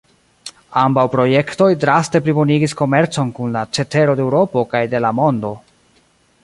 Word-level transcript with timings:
Ambaŭ 0.83 1.03
projektoj 1.15 1.67
draste 1.83 2.21
plibonigis 2.29 2.73
komercon 2.81 3.31
kun 3.41 3.55
la 3.59 3.63
cetero 3.79 4.15
de 4.21 4.27
Eŭropo 4.29 4.67
kaj 4.75 4.85
de 4.95 5.03
la 5.07 5.15
mondo. 5.23 5.53